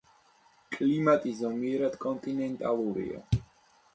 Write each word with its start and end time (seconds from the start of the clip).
კლიმატი 0.77 1.33
ზომიერად 1.41 1.99
კონტინენტალურია. 2.05 3.21